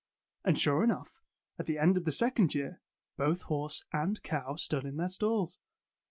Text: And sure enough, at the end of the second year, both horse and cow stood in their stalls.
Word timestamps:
And 0.43 0.57
sure 0.57 0.83
enough, 0.83 1.21
at 1.59 1.67
the 1.67 1.77
end 1.77 1.95
of 1.95 2.05
the 2.05 2.11
second 2.11 2.55
year, 2.55 2.81
both 3.17 3.43
horse 3.43 3.83
and 3.93 4.19
cow 4.23 4.55
stood 4.55 4.83
in 4.83 4.97
their 4.97 5.07
stalls. 5.07 5.59